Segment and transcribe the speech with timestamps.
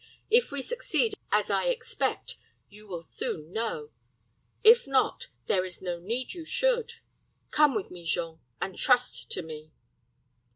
[0.31, 2.37] If we succeed as I expect,
[2.69, 3.91] you will soon know;
[4.63, 6.93] if not, there is no need you should.
[7.51, 9.69] Come with me, Jean, and trust to me."